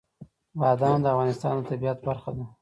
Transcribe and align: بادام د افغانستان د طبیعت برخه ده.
بادام 0.59 0.97
د 1.01 1.05
افغانستان 1.13 1.53
د 1.57 1.61
طبیعت 1.69 1.97
برخه 2.07 2.31
ده. 2.37 2.45